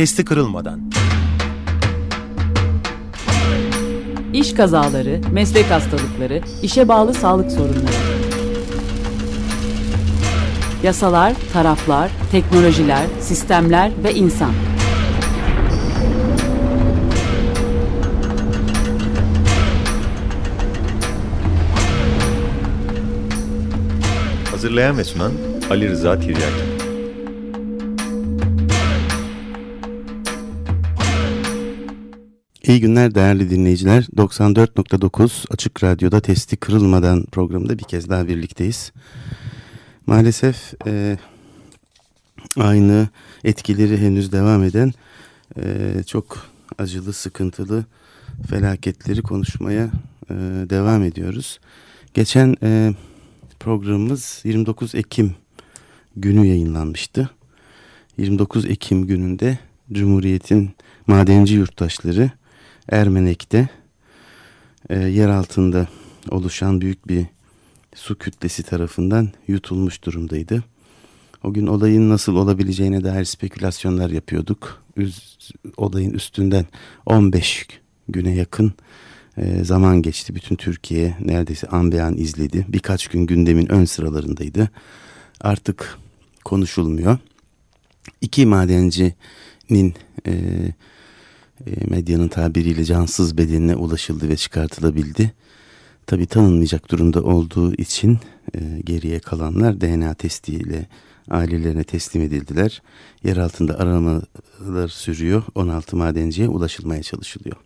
[0.00, 0.80] testi kırılmadan.
[4.32, 7.84] İş kazaları, meslek hastalıkları, işe bağlı sağlık sorunları.
[10.82, 14.52] Yasalar, taraflar, teknolojiler, sistemler ve insan.
[24.50, 25.32] Hazırlayan ve sunan
[25.70, 26.69] Ali Rıza Tiryaki.
[32.70, 34.02] İyi günler değerli dinleyiciler.
[34.16, 38.92] 94.9 Açık Radyo'da Testi Kırılmadan programında bir kez daha birlikteyiz.
[40.06, 41.18] Maalesef e,
[42.56, 43.08] aynı
[43.44, 44.92] etkileri henüz devam eden
[45.62, 46.46] e, çok
[46.78, 47.84] acılı, sıkıntılı
[48.50, 49.90] felaketleri konuşmaya
[50.30, 50.34] e,
[50.70, 51.60] devam ediyoruz.
[52.14, 52.94] Geçen e,
[53.60, 55.34] programımız 29 Ekim
[56.16, 57.30] günü yayınlanmıştı.
[58.18, 59.58] 29 Ekim gününde
[59.92, 60.70] Cumhuriyet'in
[61.06, 62.30] madenci yurttaşları
[62.90, 63.68] Ermenek'te
[64.88, 65.88] e, yer altında
[66.30, 67.26] oluşan büyük bir
[67.94, 70.64] su kütlesi tarafından yutulmuş durumdaydı.
[71.44, 74.82] O gün olayın nasıl olabileceğine dair spekülasyonlar yapıyorduk.
[74.96, 75.38] Üz,
[75.76, 76.66] olayın üstünden
[77.06, 77.66] 15
[78.08, 78.72] güne yakın
[79.36, 80.34] e, zaman geçti.
[80.34, 82.66] Bütün Türkiye neredeyse an be an izledi.
[82.68, 84.70] Birkaç gün gündemin ön sıralarındaydı.
[85.40, 85.98] Artık
[86.44, 87.18] konuşulmuyor.
[88.20, 89.94] İki madencinin
[90.26, 90.34] e,
[91.88, 95.32] medyanın tabiriyle cansız bedenine ulaşıldı ve çıkartılabildi.
[96.06, 98.18] Tabi tanınmayacak durumda olduğu için
[98.54, 100.86] e, geriye kalanlar DNA testiyle
[101.30, 102.82] ailelerine teslim edildiler.
[103.24, 105.42] Yer altında aramalar sürüyor.
[105.54, 107.56] 16 madenciye ulaşılmaya çalışılıyor.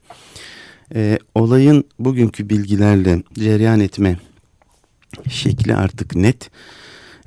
[0.95, 4.19] E, olayın bugünkü bilgilerle cereyan etme
[5.29, 6.51] şekli artık net.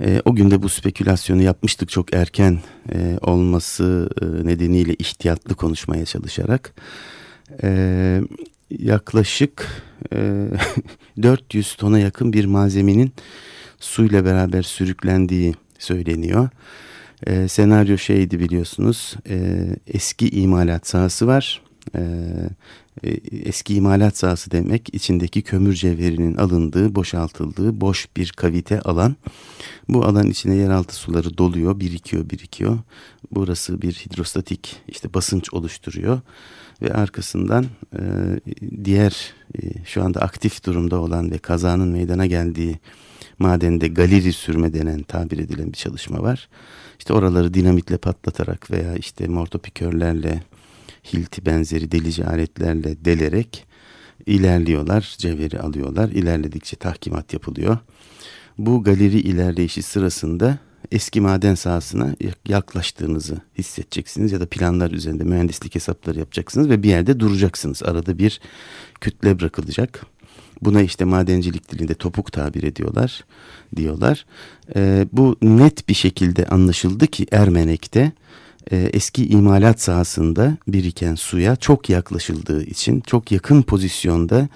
[0.01, 2.59] E, o günde bu spekülasyonu yapmıştık çok erken
[2.93, 6.73] e, olması e, nedeniyle ihtiyatlı konuşmaya çalışarak.
[7.63, 8.21] E,
[8.69, 10.47] yaklaşık e,
[11.21, 13.11] 400 tona yakın bir malzemenin
[13.79, 16.49] suyla beraber sürüklendiği söyleniyor.
[17.27, 21.61] E, senaryo şeydi biliyorsunuz e, eski imalat sahası var.
[21.95, 22.01] E,
[23.31, 29.15] eski imalat sahası demek içindeki kömür cevherinin alındığı, boşaltıldığı boş bir kavite alan.
[29.89, 32.79] Bu alan içine yeraltı suları doluyor, birikiyor, birikiyor.
[33.31, 36.21] Burası bir hidrostatik işte basınç oluşturuyor
[36.81, 38.01] ve arkasından e,
[38.83, 42.79] diğer e, şu anda aktif durumda olan ve kazanın meydana geldiği
[43.39, 46.49] madende galeri sürme denen tabir edilen bir çalışma var.
[46.99, 50.43] İşte oraları dinamitle patlatarak veya işte mortopikörlerle
[51.13, 53.67] hilti benzeri delici aletlerle delerek
[54.25, 56.09] ilerliyorlar, cevheri alıyorlar.
[56.09, 57.77] İlerledikçe tahkimat yapılıyor.
[58.57, 60.57] Bu galeri ilerleyişi sırasında
[60.91, 62.15] eski maden sahasına
[62.47, 67.83] yaklaştığınızı hissedeceksiniz ya da planlar üzerinde mühendislik hesapları yapacaksınız ve bir yerde duracaksınız.
[67.83, 68.41] Arada bir
[69.01, 70.05] kütle bırakılacak.
[70.61, 73.25] Buna işte madencilik dilinde topuk tabir ediyorlar
[73.75, 74.25] diyorlar.
[74.75, 78.11] Ee, bu net bir şekilde anlaşıldı ki Ermenek'te
[78.71, 84.49] e, eski imalat sahasında biriken suya çok yaklaşıldığı için çok yakın pozisyonda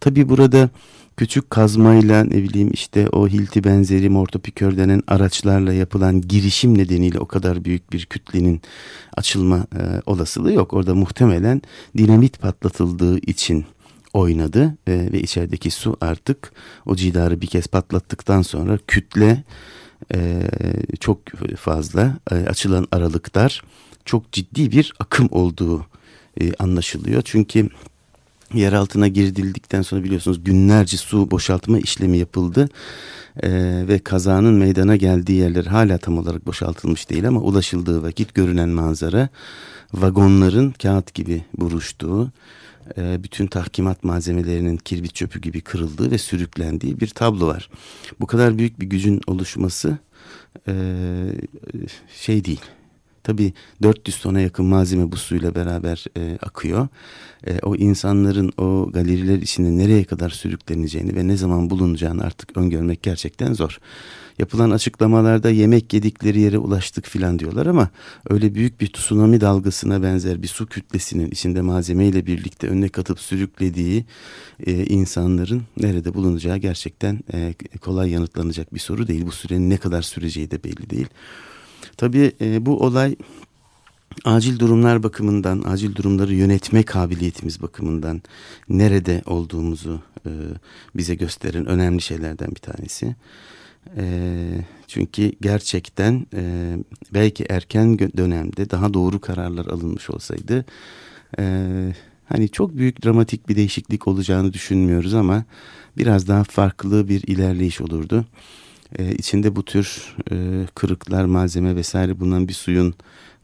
[0.00, 0.70] tabi burada
[1.16, 7.26] küçük kazmayla ne bileyim işte o hilti benzeri mortopikör denen araçlarla yapılan girişim nedeniyle o
[7.26, 8.60] kadar büyük bir kütlenin
[9.16, 10.72] açılma e, olasılığı yok.
[10.72, 11.62] Orada muhtemelen
[11.96, 13.66] dinamit patlatıldığı için
[14.12, 16.52] oynadı e, ve içerideki su artık
[16.86, 19.44] o cidarı bir kez patlattıktan sonra kütle
[20.14, 20.42] e,
[21.00, 21.18] çok
[21.56, 23.62] fazla e, açılan aralıklar
[24.04, 25.86] çok ciddi bir akım olduğu
[26.40, 27.22] e, anlaşılıyor.
[27.24, 27.68] Çünkü
[28.54, 32.68] yer altına girdildikten sonra biliyorsunuz günlerce su boşaltma işlemi yapıldı
[33.42, 33.50] e,
[33.88, 39.28] ve kazanın meydana geldiği yerler hala tam olarak boşaltılmış değil ama ulaşıldığı vakit görünen manzara
[39.94, 42.30] vagonların kağıt gibi buruştuğu
[42.96, 47.70] e, bütün tahkimat malzemelerinin kirbit çöpü gibi kırıldığı ve sürüklendiği bir tablo var.
[48.20, 49.98] Bu kadar büyük bir gücün oluşması
[50.68, 50.74] e,
[52.14, 52.60] şey değil.
[53.22, 53.52] Tabii
[53.82, 56.88] 400 tona yakın malzeme bu suyla beraber e, akıyor.
[57.46, 63.02] E, o insanların o galeriler içinde nereye kadar sürükleneceğini ve ne zaman bulunacağını artık öngörmek
[63.02, 63.78] gerçekten zor.
[64.38, 67.88] Yapılan açıklamalarda yemek yedikleri yere ulaştık filan diyorlar ama
[68.30, 74.04] öyle büyük bir tsunami dalgasına benzer bir su kütlesinin içinde malzemeyle birlikte önüne katıp sürüklediği
[74.66, 79.26] e, insanların nerede bulunacağı gerçekten e, kolay yanıtlanacak bir soru değil.
[79.26, 81.08] Bu sürenin ne kadar süreceği de belli değil.
[81.96, 83.16] Tabii e, bu olay
[84.24, 88.22] acil durumlar bakımından, acil durumları yönetme kabiliyetimiz bakımından
[88.68, 90.30] nerede olduğumuzu e,
[90.96, 93.16] bize gösteren önemli şeylerden bir tanesi.
[93.96, 94.04] E,
[94.86, 96.74] çünkü gerçekten e,
[97.14, 100.64] belki erken dönemde daha doğru kararlar alınmış olsaydı
[101.38, 101.64] e,
[102.24, 105.44] hani çok büyük dramatik bir değişiklik olacağını düşünmüyoruz ama
[105.96, 108.24] biraz daha farklı bir ilerleyiş olurdu.
[108.98, 112.94] E, içinde bu tür e, kırıklar, malzeme vesaire bulunan bir suyun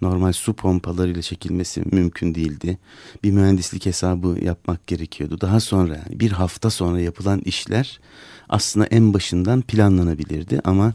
[0.03, 2.79] normal su pompalarıyla çekilmesi mümkün değildi.
[3.25, 5.41] Bir mühendislik hesabı yapmak gerekiyordu.
[5.41, 8.01] Daha sonra yani bir hafta sonra yapılan işler
[8.49, 10.95] aslında en başından planlanabilirdi ama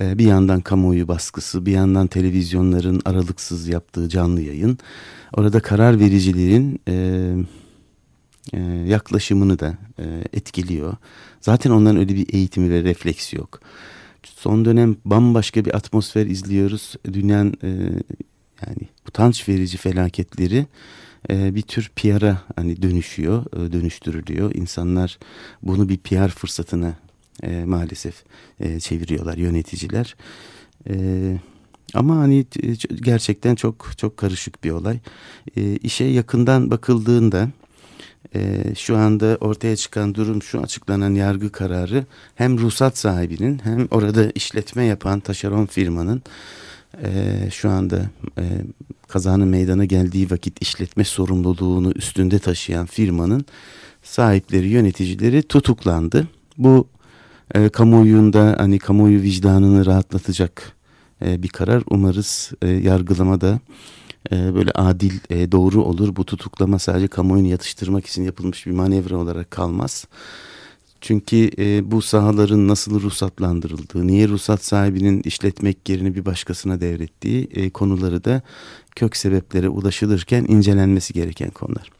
[0.00, 4.78] e, bir yandan kamuoyu baskısı, bir yandan televizyonların aralıksız yaptığı canlı yayın
[5.32, 6.94] orada karar vericilerin e,
[8.52, 9.78] e, yaklaşımını da
[10.32, 10.96] etkiliyor.
[11.40, 13.60] Zaten onların öyle bir eğitimi ve refleksi yok.
[14.24, 16.94] Son dönem bambaşka bir atmosfer izliyoruz.
[17.12, 17.54] Dünyanın
[18.66, 20.66] yani utanç verici felaketleri
[21.30, 24.54] e, bir tür PR'a hani dönüşüyor, e, dönüştürülüyor.
[24.54, 25.18] İnsanlar
[25.62, 26.94] bunu bir PR fırsatına
[27.42, 28.24] e, maalesef
[28.60, 30.16] e, çeviriyorlar yöneticiler.
[30.88, 30.94] E,
[31.94, 32.46] ama hani
[32.94, 34.98] gerçekten çok çok karışık bir olay.
[35.56, 37.48] E, işe yakından bakıldığında
[38.34, 42.04] e, şu anda ortaya çıkan durum şu açıklanan yargı kararı
[42.34, 46.22] hem ruhsat sahibinin hem orada işletme yapan taşeron firmanın
[47.04, 48.44] e, şu anda e,
[49.08, 53.44] kazanın meydana geldiği vakit işletme sorumluluğunu üstünde taşıyan firmanın
[54.02, 56.28] sahipleri yöneticileri tutuklandı.
[56.58, 56.88] Bu
[57.54, 60.72] e, kamuoyunda hani kamuoyu vicdanını rahatlatacak
[61.24, 63.60] e, bir karar umarız e, yargılamada
[64.32, 66.16] e, böyle adil e, doğru olur.
[66.16, 70.06] Bu tutuklama sadece kamuoyunu yatıştırmak için yapılmış bir manevra olarak kalmaz.
[71.02, 77.70] Çünkü e, bu sahaların nasıl ruhsatlandırıldığı, niye ruhsat sahibinin işletmek yerini bir başkasına devrettiği e,
[77.70, 78.42] konuları da
[78.96, 81.90] kök sebeplere ulaşılırken incelenmesi gereken konular.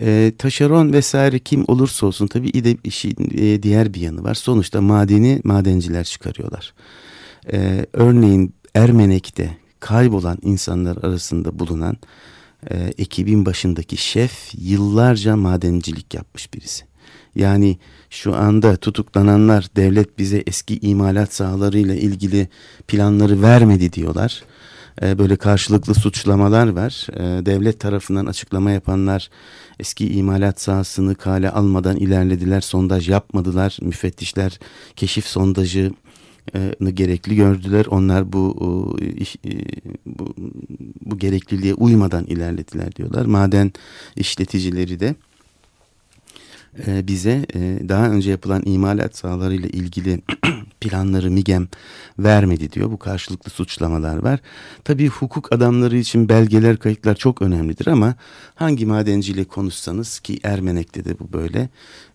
[0.00, 4.34] E, taşeron vesaire kim olursa olsun tabii de işin e, diğer bir yanı var.
[4.34, 6.74] Sonuçta madeni madenciler çıkarıyorlar.
[7.52, 11.96] E, örneğin Ermenek'te kaybolan insanlar arasında bulunan
[12.70, 16.91] e, ekibin başındaki şef yıllarca madencilik yapmış birisi.
[17.34, 17.78] Yani
[18.10, 22.48] şu anda tutuklananlar devlet bize eski imalat sahalarıyla ilgili
[22.88, 24.42] planları vermedi diyorlar.
[25.02, 27.06] Ee, böyle karşılıklı suçlamalar var.
[27.12, 29.30] Ee, devlet tarafından açıklama yapanlar
[29.80, 33.78] eski imalat sahasını kale almadan ilerlediler, sondaj yapmadılar.
[33.82, 34.58] Müfettişler
[34.96, 35.92] keşif sondajı
[36.94, 37.86] gerekli gördüler.
[37.86, 38.56] Onlar bu,
[40.06, 40.34] bu
[41.06, 43.26] bu gerekliliğe uymadan ilerlediler diyorlar.
[43.26, 43.72] Maden
[44.16, 45.14] işleticileri de
[46.86, 50.20] e, bize e, daha önce yapılan imalat sahalarıyla ilgili
[50.80, 51.68] planları MİGEM
[52.18, 52.90] vermedi diyor.
[52.90, 54.40] Bu karşılıklı suçlamalar var.
[54.84, 58.14] Tabii hukuk adamları için belgeler, kayıtlar çok önemlidir ama
[58.54, 61.68] hangi madenciyle konuşsanız ki Ermenek'te de bu böyle.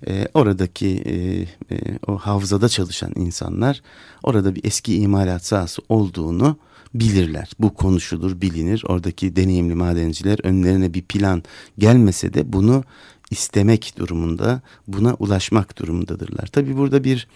[0.08, 1.48] E, oradaki
[2.08, 3.82] o havzada çalışan insanlar
[4.24, 6.58] orada bir eski imalat sahası olduğunu
[6.94, 7.52] bilirler.
[7.60, 8.84] Bu konuşulur, bilinir.
[8.88, 11.44] Oradaki deneyimli madenciler önlerine bir plan
[11.78, 12.84] gelmese de bunu
[13.32, 16.48] istemek durumunda, buna ulaşmak durumundadırlar.
[16.48, 17.28] Tabi burada bir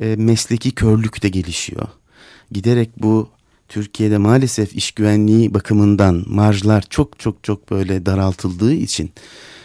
[0.00, 1.88] e, mesleki körlük de gelişiyor.
[2.52, 3.28] Giderek bu
[3.68, 9.10] Türkiye'de maalesef iş güvenliği bakımından marjlar çok çok çok böyle daraltıldığı için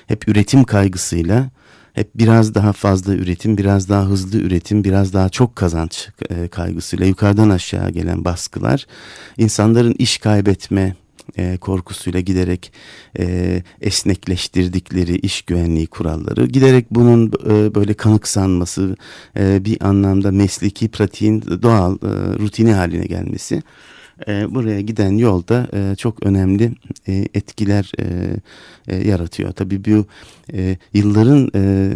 [0.08, 1.50] hep üretim kaygısıyla
[1.94, 7.06] hep biraz daha fazla üretim, biraz daha hızlı üretim, biraz daha çok kazanç e, kaygısıyla
[7.06, 8.88] yukarıdan aşağı gelen baskılar
[9.38, 10.96] insanların iş kaybetme
[11.38, 12.74] e, korkusuyla giderek
[13.20, 18.96] e, esnekleştirdikleri iş güvenliği kuralları giderek bunun e, böyle kanıksanması
[19.40, 22.08] e, bir anlamda mesleki pratiğin doğal e,
[22.40, 23.64] rutini haline gelmesi
[24.28, 26.72] e, buraya giden yolda e, çok önemli
[27.08, 28.06] e, etkiler e,
[28.88, 29.52] e, yaratıyor.
[29.52, 30.06] Tabii bu
[30.54, 31.94] e, yılların e,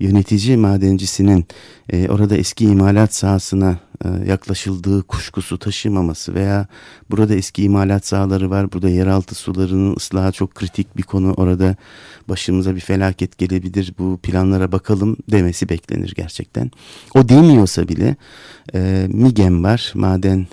[0.00, 1.46] yönetici madencisinin
[1.92, 6.66] e, orada eski imalat sahasına e, yaklaşıldığı kuşkusu taşımaması veya
[7.10, 11.76] burada eski imalat sahaları var, burada yeraltı sularının ıslahı çok kritik bir konu orada
[12.28, 16.70] başımıza bir felaket gelebilir bu planlara bakalım demesi beklenir gerçekten.
[17.14, 18.16] O demiyorsa bile
[18.74, 20.46] e, MİGEM var, maden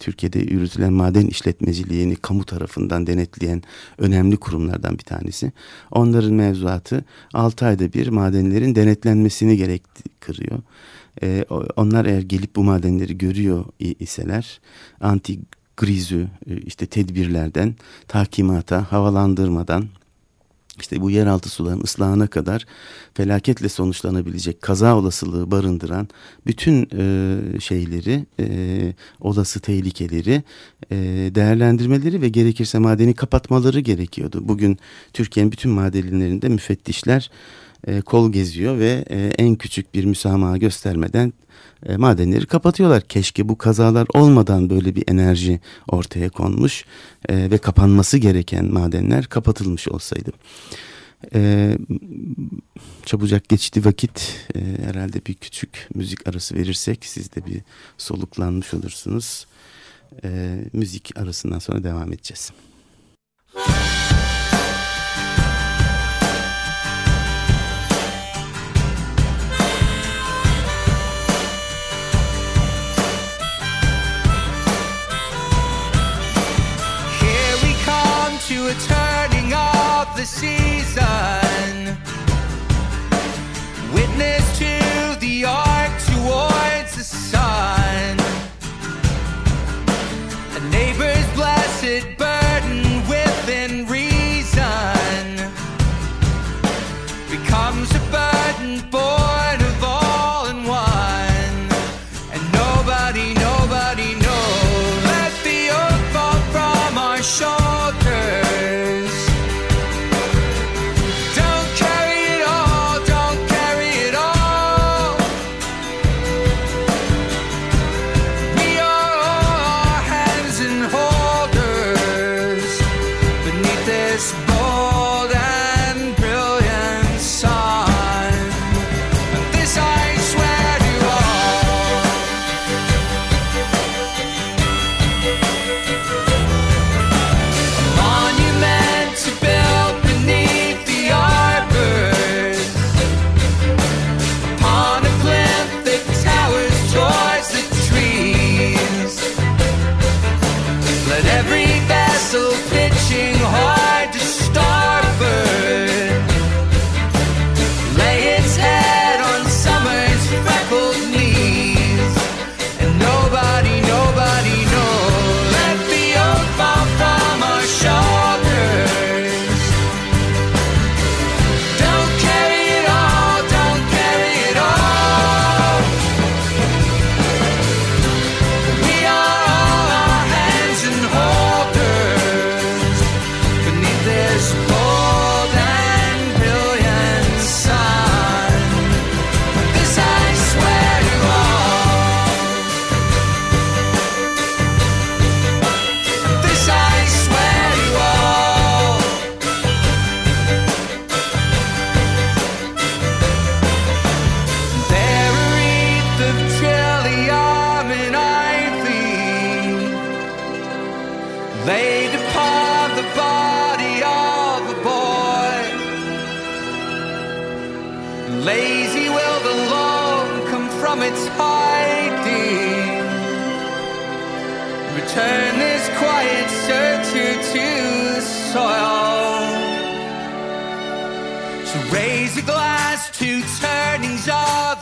[0.00, 3.62] Türkiye'de yürütülen maden işletmeciliğini kamu tarafından denetleyen
[3.98, 5.52] önemli kurumlardan bir tanesi.
[5.90, 7.04] Onların mevzuatı
[7.34, 10.58] 6 ayda bir madenlerin denetlenmesini gerektiriyor.
[11.22, 11.44] E,
[11.76, 14.60] onlar eğer gelip bu madenleri görüyor iseler
[15.00, 15.38] anti
[15.76, 17.74] grizü e, işte tedbirlerden
[18.08, 19.84] takimata, havalandırmadan
[20.80, 22.66] işte bu yeraltı suların ıslahına kadar
[23.14, 26.08] felaketle sonuçlanabilecek kaza olasılığı barındıran
[26.46, 28.46] bütün e, şeyleri, e,
[29.20, 30.42] olası tehlikeleri
[30.90, 30.96] e,
[31.34, 34.40] değerlendirmeleri ve gerekirse madeni kapatmaları gerekiyordu.
[34.42, 34.78] Bugün
[35.12, 37.30] Türkiye'nin bütün madenlerinde müfettişler
[37.86, 41.32] e, kol geziyor ve e, en küçük bir müsamaha göstermeden
[41.86, 43.02] e, madenleri kapatıyorlar.
[43.02, 46.84] Keşke bu kazalar olmadan böyle bir enerji ortaya konmuş
[47.28, 50.30] e, ve kapanması gereken madenler kapatılmış olsaydı.
[51.34, 51.72] E,
[53.06, 57.60] çabucak geçti vakit e, herhalde bir küçük müzik arası verirsek siz de bir
[57.98, 59.46] soluklanmış olursunuz.
[60.24, 62.52] E, müzik arasından sonra devam edeceğiz.
[63.54, 64.07] Müzik
[78.68, 81.96] were turning of the season.
[83.94, 84.74] Witness to
[85.20, 88.18] the arc towards the sun.
[90.56, 92.17] A neighbor's blessed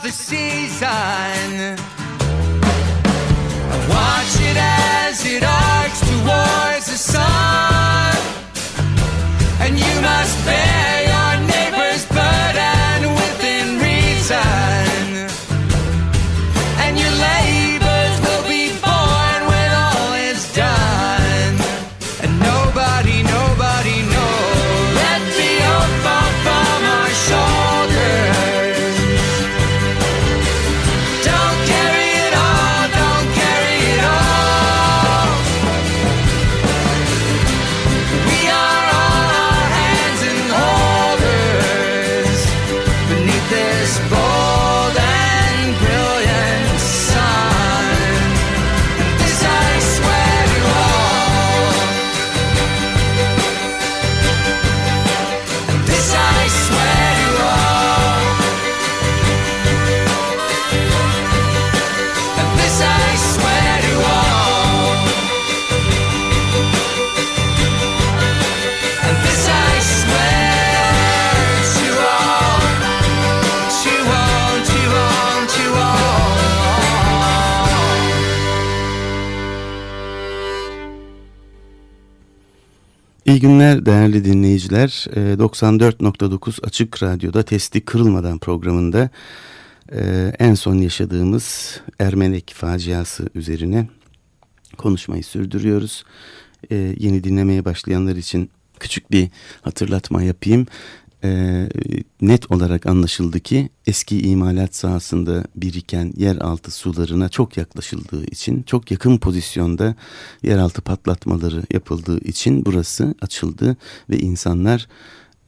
[0.07, 1.76] the season.
[83.97, 89.09] Değerli dinleyiciler e, 94.9 Açık Radyo'da Testi Kırılmadan programında
[89.91, 93.87] e, en son yaşadığımız Ermenek faciası üzerine
[94.77, 96.03] konuşmayı sürdürüyoruz.
[96.71, 98.49] E, yeni dinlemeye başlayanlar için
[98.79, 99.29] küçük bir
[99.61, 100.67] hatırlatma yapayım
[101.23, 101.69] e,
[102.21, 109.17] net olarak anlaşıldı ki eski imalat sahasında biriken yeraltı sularına çok yaklaşıldığı için çok yakın
[109.17, 109.95] pozisyonda
[110.43, 113.77] yeraltı patlatmaları yapıldığı için burası açıldı
[114.09, 114.87] ve insanlar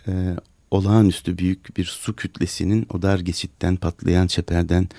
[0.08, 0.36] e,
[0.72, 4.90] olağanüstü büyük bir su kütlesinin o dar geçitten patlayan çeperden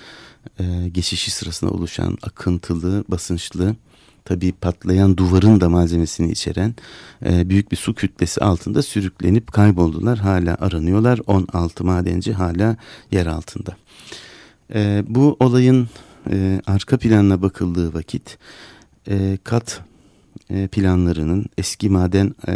[0.59, 3.75] e, geçişi sırasında oluşan akıntılı basınçlı
[4.25, 6.75] tabi patlayan duvarın da malzemesini içeren
[7.25, 10.19] e, büyük bir su kütlesi altında sürüklenip kayboldular.
[10.19, 11.19] Hala aranıyorlar.
[11.27, 12.75] 16 madenci hala
[13.11, 13.75] yer altında.
[14.73, 15.89] E, bu olayın
[16.31, 18.37] e, arka planına bakıldığı vakit
[19.07, 19.81] e, kat
[20.49, 22.53] e, planlarının eski maden e,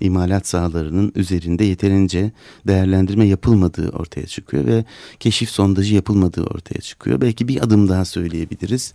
[0.00, 2.32] imalat sahalarının üzerinde yeterince
[2.66, 4.84] değerlendirme yapılmadığı ortaya çıkıyor ve
[5.20, 7.20] keşif sondajı yapılmadığı ortaya çıkıyor.
[7.20, 8.94] Belki bir adım daha söyleyebiliriz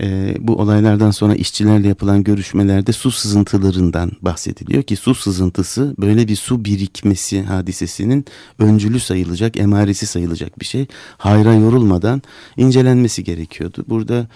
[0.00, 6.36] e, bu olaylardan sonra işçilerle yapılan görüşmelerde su sızıntılarından bahsediliyor ki su sızıntısı böyle bir
[6.36, 8.24] su birikmesi hadisesinin
[8.58, 10.86] öncülü sayılacak, emaresi sayılacak bir şey.
[11.18, 12.22] Hayra yorulmadan
[12.56, 13.84] incelenmesi gerekiyordu.
[13.88, 14.28] Burada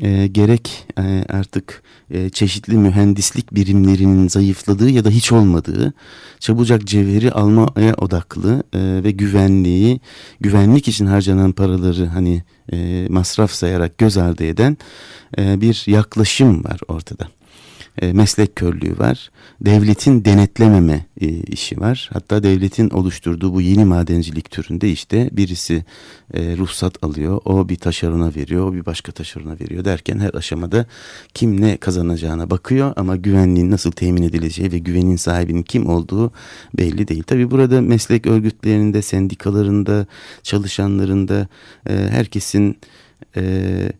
[0.00, 5.92] e, gerek e, artık e, çeşitli mühendislik birimlerinin zayıfladığı ya da hiç olmadığı
[6.40, 10.00] çabucak cevheri almaya odaklı e, ve güvenliği
[10.40, 14.76] güvenlik için harcanan paraları hani e, masraf sayarak göz ardı eden
[15.38, 17.28] e, bir yaklaşım var ortada
[18.02, 19.30] e, meslek körlüğü var.
[19.60, 22.10] Devletin denetlememe e, işi var.
[22.12, 25.84] Hatta devletin oluşturduğu bu yeni madencilik türünde işte birisi
[26.34, 27.40] e, ruhsat alıyor.
[27.44, 28.68] O bir taşerona veriyor.
[28.68, 30.86] O bir başka taşerona veriyor derken her aşamada
[31.34, 36.32] kim ne kazanacağına bakıyor ama güvenliğin nasıl temin edileceği ve güvenin sahibinin kim olduğu
[36.78, 37.22] belli değil.
[37.22, 40.06] Tabi burada meslek örgütlerinde, sendikalarında,
[40.42, 41.48] çalışanlarında
[41.88, 42.78] e, herkesin
[43.36, 43.92] e,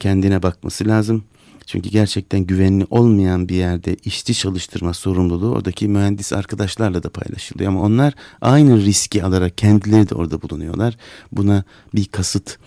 [0.00, 1.24] kendine bakması lazım.
[1.70, 7.70] Çünkü gerçekten güvenli olmayan bir yerde işçi çalıştırma sorumluluğu oradaki mühendis arkadaşlarla da paylaşılıyor.
[7.70, 10.96] Ama onlar aynı riski alarak kendileri de orada bulunuyorlar.
[11.32, 12.58] Buna bir kasıt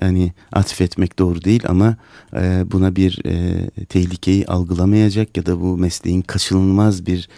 [0.00, 1.96] yani atfetmek doğru değil ama
[2.36, 7.28] e, buna bir e, tehlikeyi algılamayacak ya da bu mesleğin kaçınılmaz bir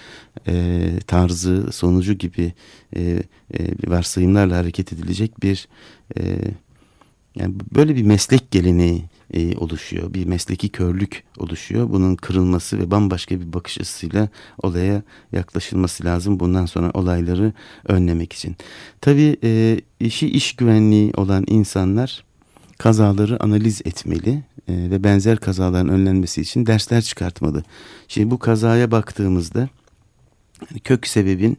[0.47, 2.53] e, tarzı sonucu gibi
[2.97, 3.23] e,
[3.55, 5.69] e, varsayımlarla hareket edilecek bir
[6.19, 6.23] e,
[7.37, 10.15] yani böyle bir meslek geleneği e, oluşuyor.
[10.15, 11.91] Bir mesleki körlük oluşuyor.
[11.91, 14.29] Bunun kırılması ve bambaşka bir bakış açısıyla
[14.63, 16.41] olaya yaklaşılması lazım.
[16.41, 17.53] Bundan sonra olayları
[17.85, 18.57] önlemek için.
[19.01, 22.25] Tabii e, işi iş güvenliği olan insanlar
[22.79, 24.31] kazaları analiz etmeli
[24.69, 27.63] e, ve benzer kazaların önlenmesi için dersler çıkartmalı.
[28.09, 29.69] Şimdi bu kazaya baktığımızda
[30.85, 31.59] kök sebebin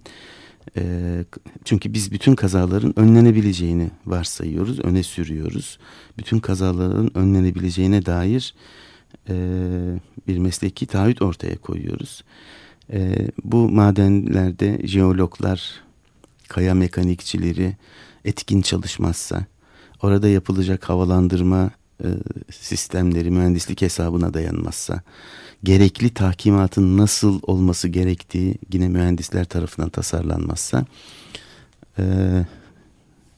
[0.78, 1.26] e,
[1.66, 5.80] çünkü biz bütün kazaların önlenebileceğini varsayıyoruz, öne sürüyoruz.
[6.18, 8.56] Bütün kazaların önlenebileceğine dair
[9.30, 9.36] e,
[10.28, 12.24] bir mesleki taahhüt ortaya koyuyoruz.
[12.94, 15.82] E, bu madenlerde jeologlar,
[16.48, 17.78] kaya mekanikçileri
[18.26, 19.46] etkin çalışmazsa,
[20.02, 21.72] orada yapılacak havalandırma
[22.52, 25.02] sistemleri mühendislik hesabına dayanmazsa,
[25.64, 30.86] gerekli tahkimatın nasıl olması gerektiği yine mühendisler tarafından tasarlanmazsa
[32.00, 32.04] e,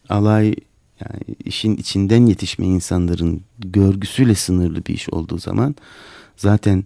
[0.10, 0.56] alay
[1.02, 5.76] yani işin içinden yetişme insanların görgüsüyle sınırlı bir iş olduğu zaman
[6.38, 6.86] zaten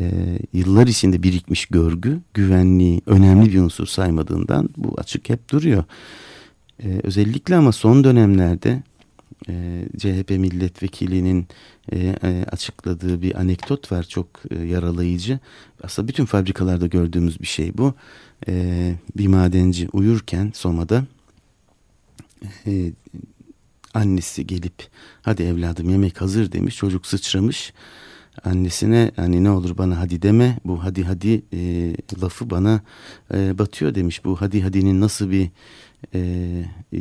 [0.00, 5.84] e, yıllar içinde birikmiş görgü güvenliği önemli bir unsur saymadığından bu açık hep duruyor.
[6.82, 8.82] E, özellikle ama son dönemlerde
[9.48, 11.46] ee, CHP milletvekilinin
[11.92, 15.38] e, e, açıkladığı bir anekdot var çok e, yaralayıcı.
[15.82, 17.94] Aslında bütün fabrikalarda gördüğümüz bir şey bu.
[18.48, 21.04] E, bir madenci uyurken Soma'da
[23.94, 24.88] annesi gelip
[25.22, 26.76] hadi evladım yemek hazır demiş.
[26.76, 27.72] Çocuk sıçramış.
[28.44, 32.80] Annesine hani ne olur bana hadi deme bu hadi hadi e, lafı bana
[33.34, 34.24] e, batıyor demiş.
[34.24, 35.50] Bu hadi hadinin nasıl bir
[36.14, 36.20] e,
[36.92, 36.98] e,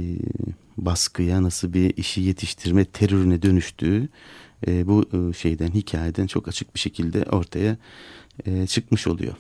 [0.78, 4.10] baskıya nasıl bir işi yetiştirme terörüne dönüştüğü
[4.68, 7.78] e, bu e, şeyden hikayeden çok açık bir şekilde ortaya
[8.46, 9.36] e, çıkmış oluyor.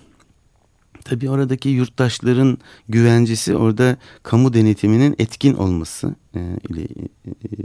[1.05, 2.57] Tabii oradaki yurttaşların
[2.89, 6.83] güvencesi orada kamu denetiminin etkin olması e, ile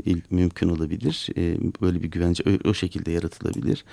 [0.06, 1.28] e, mümkün olabilir.
[1.36, 3.84] E, böyle bir güvence o, o şekilde yaratılabilir.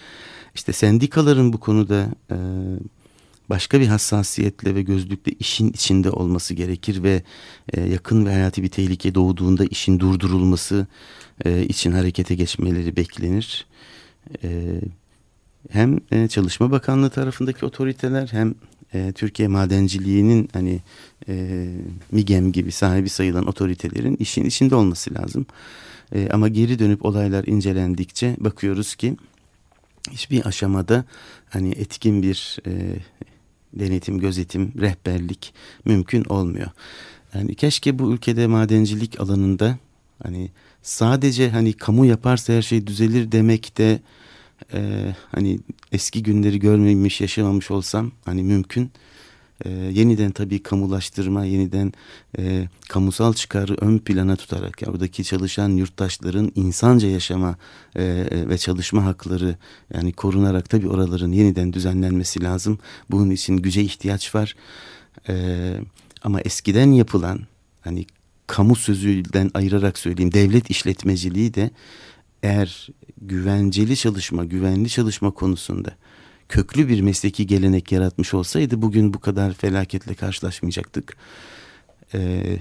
[0.55, 2.37] İşte sendikaların bu konuda e,
[3.49, 7.23] başka bir hassasiyetle ve gözlükle işin içinde olması gerekir ve
[7.73, 10.88] e, yakın ve hayati bir tehlike doğduğunda işin durdurulması
[11.45, 13.65] e, için harekete geçmeleri beklenir.
[14.43, 14.81] E,
[15.69, 18.55] hem e, Çalışma Bakanlığı tarafındaki otoriteler hem
[18.93, 20.79] e, Türkiye madenciliğinin hani
[21.27, 21.67] e,
[22.12, 25.45] MİGEM gibi sahibi sayılan otoritelerin işin içinde olması lazım.
[26.15, 29.15] E, ama geri dönüp olaylar incelendikçe bakıyoruz ki
[30.12, 31.05] hiçbir aşamada
[31.49, 32.71] hani etkin bir e,
[33.73, 35.53] denetim, gözetim, rehberlik
[35.86, 36.69] mümkün olmuyor.
[37.34, 39.77] Yani keşke bu ülkede madencilik alanında
[40.23, 40.51] hani
[40.82, 43.99] sadece hani kamu yaparsa her şey düzelir demek de
[44.73, 44.80] e,
[45.32, 45.60] hani
[45.91, 48.91] eski günleri görmemiş yaşamamış olsam hani mümkün.
[49.65, 51.93] E, yeniden tabii kamulaştırma, yeniden
[52.38, 57.56] e, kamusal çıkarı ön plana tutarak ya buradaki çalışan yurttaşların insanca yaşama
[57.96, 59.56] e, ve çalışma hakları
[59.93, 62.80] yani korunarak tabii oraların yeniden düzenlenmesi lazım.
[63.12, 64.56] Bunun için güce ihtiyaç var.
[65.30, 65.74] E,
[66.24, 67.39] ama eskiden yapılan
[67.82, 68.06] hani
[68.48, 71.70] kamu sözünden ayırarak söyleyeyim devlet işletmeciliği de
[72.43, 72.89] eğer
[73.22, 75.96] güvenceli çalışma, güvenli çalışma konusunda
[76.49, 81.17] köklü bir mesleki gelenek yaratmış olsaydı bugün bu kadar felaketle karşılaşmayacaktık.
[82.13, 82.60] Ee,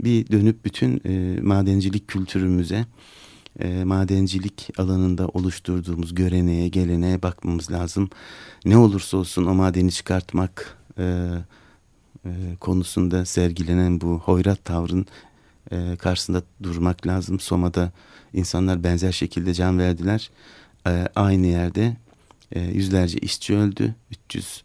[0.00, 2.86] bir dönüp bütün e, madencilik kültürümüze,
[3.60, 8.10] e, madencilik alanında oluşturduğumuz göreneğe, geleneğe bakmamız lazım.
[8.64, 11.28] Ne olursa olsun o madeni çıkartmak e,
[12.24, 15.06] e, konusunda sergilenen bu hoyrat tavrın
[15.70, 17.40] e, karşısında durmak lazım.
[17.40, 17.92] Soma'da
[18.32, 20.30] insanlar benzer şekilde can verdiler.
[20.86, 21.96] E, aynı yerde
[22.52, 23.94] e, yüzlerce işçi öldü.
[24.10, 24.64] 300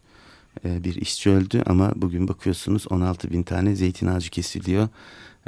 [0.64, 4.88] e, bir işçi öldü ama bugün bakıyorsunuz 16 bin tane zeytin ağacı kesiliyor.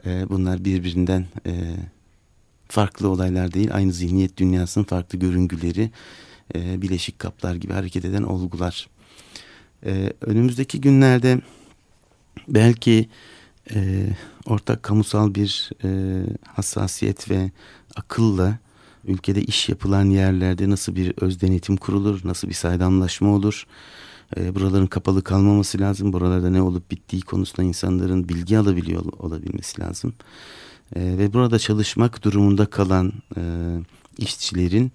[0.06, 1.76] E, bunlar birbirinden e,
[2.68, 3.74] farklı olaylar değil.
[3.74, 5.90] Aynı zihniyet dünyasının farklı görüngüleri,
[6.54, 8.88] e, bileşik kaplar gibi hareket eden olgular.
[9.86, 11.40] E, önümüzdeki günlerde
[12.48, 13.08] belki
[13.74, 14.06] e,
[14.46, 17.50] ortak kamusal bir e, hassasiyet ve
[17.96, 18.58] akılla
[19.06, 23.66] ülkede iş yapılan yerlerde nasıl bir öz denetim kurulur, nasıl bir saydamlaşma olur,
[24.36, 30.14] e, buraların kapalı kalmaması lazım, buralarda ne olup bittiği konusunda insanların bilgi alabiliyor olabilmesi lazım.
[30.96, 33.42] E, ve burada çalışmak durumunda kalan e,
[34.18, 34.92] işçilerin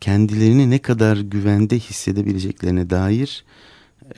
[0.00, 3.44] kendilerini ne kadar güvende hissedebileceklerine dair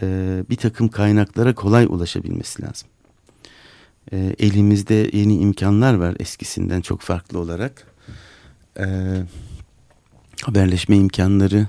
[0.03, 2.89] e, bir takım kaynaklara kolay ulaşabilmesi lazım.
[4.13, 7.96] E, elimizde yeni imkanlar var eskisinden çok farklı olarak.
[8.79, 8.87] E,
[10.43, 11.67] haberleşme imkanları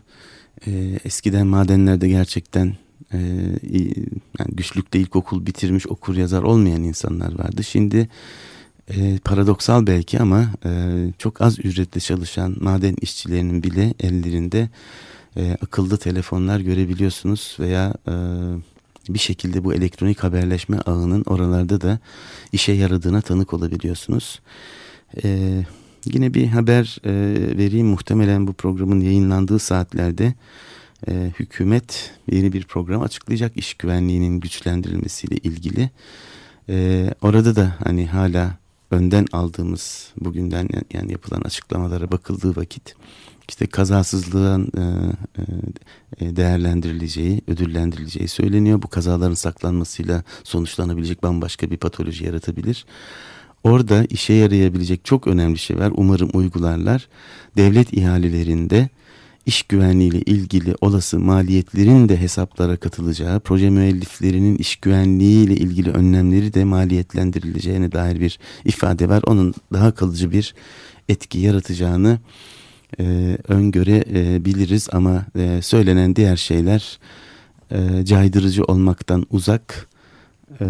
[0.67, 2.75] e, eskiden madenlerde gerçekten
[3.13, 3.17] e,
[4.39, 7.63] yani güçlükte ilkokul bitirmiş okur yazar olmayan insanlar vardı.
[7.63, 8.09] Şimdi
[8.89, 10.69] e, paradoksal belki ama e,
[11.17, 14.69] çok az ücretle çalışan maden işçilerinin bile ellerinde
[15.37, 18.13] e, akıllı telefonlar görebiliyorsunuz veya e,
[19.09, 21.99] bir şekilde bu elektronik haberleşme ağının oralarda da
[22.51, 24.39] işe yaradığına tanık olabiliyorsunuz.
[25.23, 25.61] E,
[26.13, 27.11] yine bir haber e,
[27.57, 30.33] vereyim muhtemelen bu programın yayınlandığı saatlerde
[31.07, 35.89] e, hükümet yeni bir program açıklayacak iş güvenliğinin güçlendirilmesiyle ilgili.
[36.69, 38.57] E, orada da hani hala
[38.91, 42.95] önden aldığımız bugünden yani yapılan açıklamalara bakıldığı vakit
[43.49, 44.83] işte kazasızlığın e,
[46.25, 48.81] e, değerlendirileceği, ödüllendirileceği söyleniyor.
[48.81, 52.85] Bu kazaların saklanmasıyla sonuçlanabilecek bambaşka bir patoloji yaratabilir.
[53.67, 55.91] Orada işe yarayabilecek çok önemli şey var.
[55.95, 57.07] Umarım uygularlar.
[57.57, 58.89] Devlet ihalelerinde
[59.45, 65.91] iş güvenliği ile ilgili olası maliyetlerin de hesaplara katılacağı, proje müelliflerinin iş güvenliği ile ilgili
[65.91, 69.23] önlemleri de maliyetlendirileceğine dair bir ifade var.
[69.25, 70.55] Onun daha kalıcı bir
[71.09, 72.19] etki yaratacağını
[72.99, 76.99] e, öngörebiliriz ama e, söylenen diğer şeyler
[77.71, 79.87] e, caydırıcı olmaktan uzak,
[80.61, 80.65] e,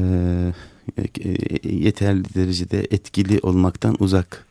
[1.63, 4.47] yeterli derecede etkili olmaktan uzak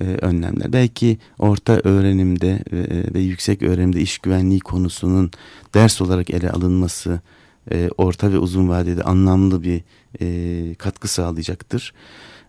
[0.00, 0.72] e, önlemler.
[0.72, 5.30] Belki orta öğrenimde e, ve yüksek öğrenimde iş güvenliği konusunun
[5.74, 7.20] ders olarak ele alınması
[7.72, 9.82] e, orta ve uzun vadede anlamlı bir
[10.20, 11.94] e, katkı sağlayacaktır.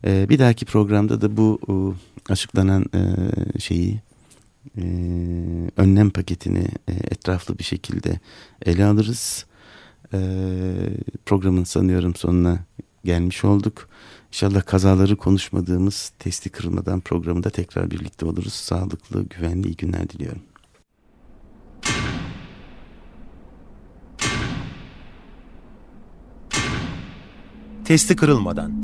[0.05, 1.73] E, bir dahaki programda da bu e,
[2.31, 2.99] açıklanan e,
[3.59, 4.01] şeyi
[4.77, 4.83] e,
[5.77, 8.19] önlem paketini e, etraflı bir şekilde
[8.65, 9.45] ele alırız.
[10.13, 10.19] E,
[11.25, 12.59] programın sanıyorum sonuna
[13.05, 13.89] gelmiş olduk.
[14.27, 18.53] İnşallah kazaları konuşmadığımız testi kırılmadan programında tekrar birlikte oluruz.
[18.53, 20.41] Sağlıklı, güvenli iyi günler diliyorum.
[27.85, 28.83] Testi kırılmadan.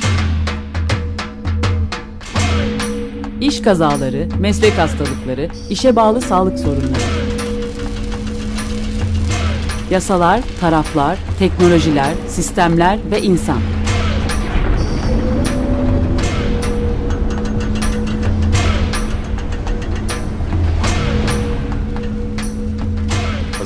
[3.41, 7.27] İş kazaları, meslek hastalıkları, işe bağlı sağlık sorunları.
[9.91, 13.76] Yasalar, taraflar, teknolojiler, sistemler ve insan.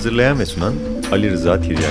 [0.01, 0.73] Hazırlayan ve sunan
[1.11, 1.85] Ali Rıza Tiryaki.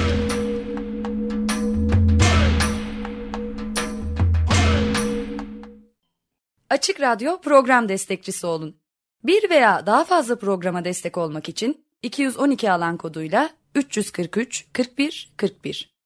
[6.70, 8.76] Açık Radyo program destekçisi olun.
[9.24, 15.99] Bir veya daha fazla programa destek olmak için 212 alan koduyla 343 41 41